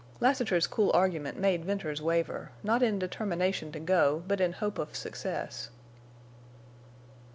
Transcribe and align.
Lassiter's 0.19 0.65
cool 0.65 0.89
argument 0.95 1.37
made 1.37 1.63
Venters 1.63 2.01
waver, 2.01 2.49
not 2.63 2.81
in 2.81 2.97
determination 2.97 3.71
to 3.71 3.79
go, 3.79 4.23
but 4.27 4.41
in 4.41 4.53
hope 4.53 4.79
of 4.79 4.95
success. 4.95 5.69